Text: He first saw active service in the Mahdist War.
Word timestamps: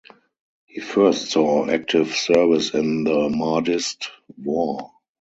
He 0.65 0.79
first 0.81 1.29
saw 1.29 1.69
active 1.69 2.15
service 2.15 2.73
in 2.73 3.03
the 3.03 3.29
Mahdist 3.29 4.09
War. 4.35 4.91